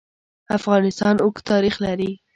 افغانستان 0.57 1.15
اوږد 1.23 1.43
تاریخ 1.51 1.75
لري. 1.85 2.11